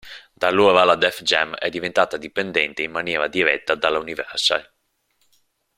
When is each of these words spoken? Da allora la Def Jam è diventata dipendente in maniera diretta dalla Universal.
Da 0.33 0.47
allora 0.47 0.83
la 0.83 0.95
Def 0.95 1.21
Jam 1.21 1.53
è 1.55 1.69
diventata 1.69 2.17
dipendente 2.17 2.81
in 2.81 2.89
maniera 2.89 3.27
diretta 3.27 3.75
dalla 3.75 3.99
Universal. 3.99 4.67